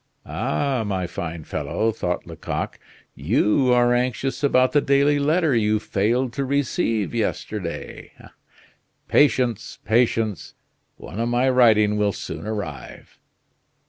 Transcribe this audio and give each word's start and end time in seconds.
"Ah! 0.25 0.83
my 0.83 1.05
fine 1.05 1.43
fellow," 1.43 1.91
thought 1.91 2.25
Lecoq, 2.25 2.79
"you 3.13 3.71
are 3.71 3.93
anxious 3.93 4.41
about 4.43 4.71
the 4.71 4.81
daily 4.81 5.19
letter 5.19 5.53
you 5.55 5.77
failed 5.79 6.33
to 6.33 6.43
receive 6.43 7.13
yesterday. 7.13 8.11
Patience, 9.07 9.77
patience! 9.85 10.55
One 10.97 11.19
of 11.19 11.29
my 11.29 11.47
writing 11.51 11.97
will 11.99 12.13
soon 12.13 12.47
arrive." 12.47 13.19